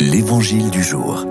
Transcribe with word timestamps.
L'Évangile 0.00 0.70
du 0.70 0.80
jour. 0.80 1.26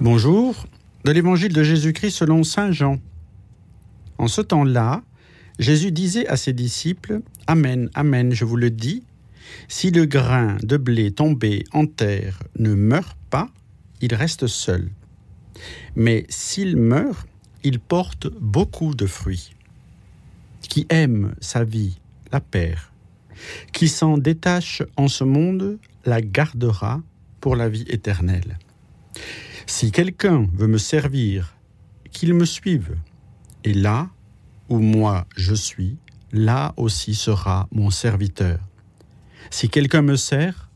Bonjour, 0.00 0.66
de 1.04 1.10
l'Évangile 1.10 1.52
de 1.52 1.62
Jésus-Christ 1.62 2.12
selon 2.12 2.42
Saint 2.42 2.72
Jean. 2.72 2.98
En 4.16 4.28
ce 4.28 4.40
temps-là, 4.40 5.02
Jésus 5.58 5.92
disait 5.92 6.26
à 6.26 6.38
ses 6.38 6.54
disciples, 6.54 7.20
Amen, 7.46 7.90
Amen, 7.92 8.32
je 8.32 8.46
vous 8.46 8.56
le 8.56 8.70
dis, 8.70 9.04
si 9.68 9.90
le 9.90 10.06
grain 10.06 10.56
de 10.62 10.78
blé 10.78 11.10
tombé 11.10 11.64
en 11.72 11.84
terre 11.84 12.42
ne 12.58 12.72
meurt 12.74 13.18
pas, 13.28 13.50
il 14.00 14.14
reste 14.14 14.46
seul. 14.46 14.88
Mais 15.96 16.24
s'il 16.30 16.78
meurt, 16.78 17.28
il 17.62 17.78
porte 17.78 18.26
beaucoup 18.40 18.94
de 18.94 19.04
fruits. 19.04 19.54
Qui 20.62 20.86
aime 20.88 21.34
sa 21.40 21.62
vie 21.62 21.98
la 22.32 22.40
perd 22.40 22.90
qui 23.72 23.88
s'en 23.88 24.18
détache 24.18 24.82
en 24.96 25.08
ce 25.08 25.24
monde 25.24 25.78
la 26.04 26.20
gardera 26.20 27.02
pour 27.40 27.56
la 27.56 27.68
vie 27.68 27.86
éternelle. 27.88 28.58
Si 29.66 29.92
quelqu'un 29.92 30.48
veut 30.54 30.66
me 30.66 30.78
servir, 30.78 31.54
qu'il 32.10 32.34
me 32.34 32.44
suive. 32.44 32.96
Et 33.64 33.72
là 33.72 34.08
où 34.68 34.78
moi 34.78 35.26
je 35.36 35.54
suis, 35.54 35.96
là 36.32 36.74
aussi 36.76 37.14
sera 37.14 37.68
mon 37.72 37.90
serviteur. 37.90 38.58
Si 39.50 39.68
quelqu'un 39.68 40.02
me 40.02 40.16
sert, 40.16 40.70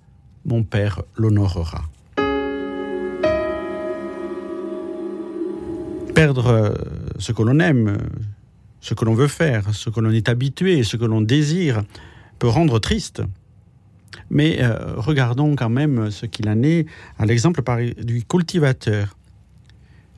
mon 0.45 0.62
Père 0.62 1.02
l'honorera. 1.16 1.84
Perdre 6.14 6.74
ce 7.18 7.32
que 7.32 7.42
l'on 7.42 7.59
aime, 7.59 7.98
ce 8.80 8.95
que 8.95 9.04
l'on 9.04 9.14
veut 9.14 9.28
faire, 9.28 9.74
ce 9.74 9.90
que 9.90 10.00
l'on 10.00 10.10
est 10.10 10.28
habitué, 10.28 10.82
ce 10.82 10.96
que 10.96 11.04
l'on 11.04 11.20
désire, 11.20 11.82
peut 12.38 12.48
rendre 12.48 12.79
triste. 12.79 13.23
Mais 14.30 14.63
euh, 14.63 14.95
regardons 14.96 15.57
quand 15.57 15.68
même 15.68 16.10
ce 16.10 16.27
qu'il 16.27 16.49
en 16.49 16.63
est 16.63 16.87
à 17.18 17.26
l'exemple 17.26 17.63
du 18.02 18.24
cultivateur. 18.24 19.16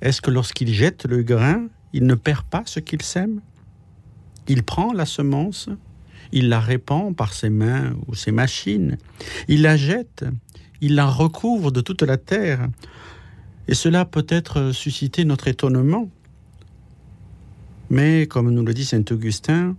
Est-ce 0.03 0.21
que 0.21 0.31
lorsqu'il 0.31 0.73
jette 0.73 1.07
le 1.07 1.23
grain, 1.23 1.67
il 1.93 2.07
ne 2.07 2.15
perd 2.15 2.45
pas 2.45 2.63
ce 2.67 2.81
qu'il 2.81 3.03
sème? 3.03 3.41
Il 4.49 4.63
prend 4.63 4.93
la 4.93 5.07
semence, 5.07 5.69
il 6.33 6.49
la 6.49 6.61
répand 6.61 7.17
par 7.17 7.33
ses 7.33 7.51
mains 7.51 7.95
ou 8.07 8.15
ses 8.15 8.33
machines, 8.33 8.99
il 9.49 9.63
la 9.63 9.77
jette, 9.77 10.25
il 10.81 10.95
la 10.95 11.07
recouvre 11.07 11.73
de 11.73 11.81
toute 11.81 12.03
la 12.03 12.17
terre, 12.17 12.69
et 13.69 13.75
cela 13.75 14.05
peut 14.05 14.27
être 14.29 14.73
susciter 14.73 15.25
notre 15.25 15.49
étonnement. 15.49 16.09
Mais 17.91 18.27
comme 18.27 18.51
nous 18.51 18.65
le 18.65 18.75
dit 18.75 18.85
Saint 18.85 19.05
Augustin, 19.11 19.77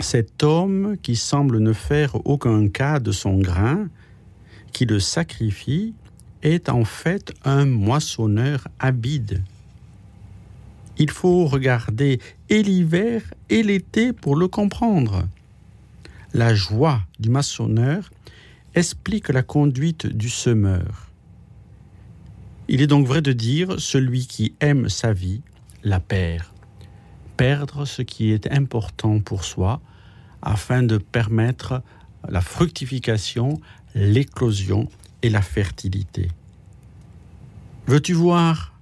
cet 0.00 0.42
homme 0.42 0.96
qui 1.02 1.16
semble 1.16 1.58
ne 1.58 1.72
faire 1.72 2.14
aucun 2.26 2.68
cas 2.68 3.00
de 3.00 3.12
son 3.12 3.38
grain, 3.38 3.88
qui 4.72 4.86
le 4.86 5.00
sacrifie, 5.00 5.94
est 6.42 6.68
en 6.68 6.84
fait 6.84 7.32
un 7.44 7.66
moissonneur 7.66 8.68
habide. 8.78 9.42
Il 10.98 11.10
faut 11.10 11.46
regarder 11.46 12.20
et 12.48 12.62
l'hiver 12.62 13.22
et 13.50 13.62
l'été 13.62 14.12
pour 14.12 14.36
le 14.36 14.48
comprendre. 14.48 15.26
La 16.34 16.54
joie 16.54 17.00
du 17.18 17.30
maçonneur 17.30 18.10
explique 18.74 19.28
la 19.28 19.42
conduite 19.42 20.06
du 20.06 20.28
semeur. 20.28 21.10
Il 22.68 22.82
est 22.82 22.86
donc 22.86 23.06
vrai 23.06 23.22
de 23.22 23.32
dire 23.32 23.80
celui 23.80 24.26
qui 24.26 24.54
aime 24.60 24.88
sa 24.88 25.12
vie 25.12 25.40
la 25.82 26.00
perd 26.00 26.57
perdre 27.38 27.86
ce 27.86 28.02
qui 28.02 28.32
est 28.32 28.52
important 28.52 29.20
pour 29.20 29.44
soi 29.44 29.80
afin 30.42 30.82
de 30.82 30.98
permettre 30.98 31.82
la 32.28 32.40
fructification, 32.40 33.60
l'éclosion 33.94 34.88
et 35.22 35.30
la 35.30 35.40
fertilité. 35.40 36.28
Veux-tu 37.86 38.12
voir 38.12 38.74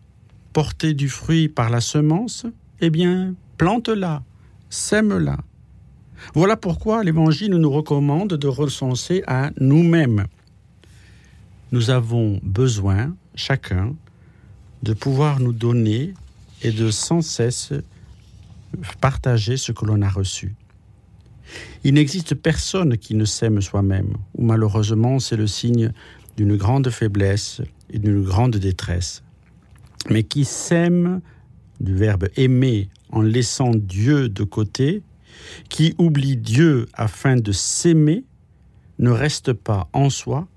porter 0.53 0.95
du 0.95 1.09
fruit 1.09 1.49
par 1.49 1.69
la 1.69 1.83
semence? 1.83 2.47
Eh 2.81 2.89
bien, 2.89 3.35
plante-la, 3.59 4.23
sème-la. 4.71 5.37
Voilà 6.35 6.57
pourquoi 6.57 7.05
l'Évangile 7.05 7.55
nous 7.57 7.71
recommande 7.71 8.35
de 8.35 8.49
recenser 8.49 9.23
à 9.27 9.51
nous-mêmes. 9.61 10.25
Nous 11.73 11.91
avons 11.91 12.41
besoin, 12.43 13.15
chacun, 13.35 13.95
de 14.83 14.95
pouvoir 14.95 15.41
nous 15.41 15.53
donner 15.53 16.15
et 16.63 16.73
de 16.73 16.91
sans 16.91 17.21
cesse 17.21 17.75
partager 19.01 19.57
ce 19.57 19.73
que 19.73 19.85
l'on 19.85 20.03
a 20.03 20.09
reçu. 20.09 20.55
Il 21.85 21.95
n'existe 21.95 22.35
personne 22.35 22.99
qui 22.99 23.15
ne 23.15 23.25
s'aime 23.25 23.61
soi-même, 23.61 24.15
ou 24.35 24.45
malheureusement 24.45 25.19
c'est 25.19 25.37
le 25.37 25.47
signe 25.47 25.93
d'une 26.37 26.57
grande 26.57 26.91
faiblesse 26.91 27.63
et 27.91 27.99
d'une 27.99 28.23
grande 28.23 28.57
détresse. 28.57 29.23
Mais 30.11 30.23
qui 30.23 30.45
s'aime, 30.45 31.21
du 31.81 31.95
verbe 31.95 32.29
aimer, 32.37 32.89
en 33.11 33.23
laissant 33.23 33.71
Dieu 33.75 34.29
de 34.29 34.43
côté, 34.43 35.03
qui 35.69 35.95
oublie 35.99 36.37
Dieu 36.37 36.87
afin 36.95 37.37
de 37.37 37.53
s'aimer, 37.53 38.25
ne 38.99 39.11
reste 39.11 39.53
pas 39.53 39.89
en 39.93 40.11
soi, 40.11 40.49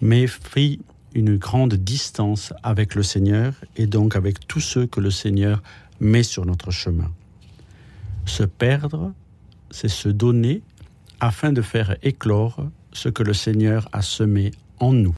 mais 0.00 0.26
fait 0.26 0.78
une 1.14 1.36
grande 1.36 1.74
distance 1.74 2.52
avec 2.62 2.94
le 2.94 3.02
Seigneur 3.02 3.54
et 3.76 3.86
donc 3.86 4.16
avec 4.16 4.46
tous 4.46 4.60
ceux 4.60 4.86
que 4.86 5.00
le 5.00 5.10
Seigneur 5.10 5.62
met 6.00 6.22
sur 6.22 6.46
notre 6.46 6.70
chemin. 6.70 7.12
Se 8.26 8.42
perdre, 8.42 9.12
c'est 9.70 9.88
se 9.88 10.08
donner 10.08 10.62
afin 11.20 11.52
de 11.52 11.62
faire 11.62 11.96
éclore 12.02 12.68
ce 12.92 13.08
que 13.08 13.22
le 13.22 13.34
Seigneur 13.34 13.88
a 13.92 14.02
semé 14.02 14.50
en 14.78 14.92
nous. 14.92 15.08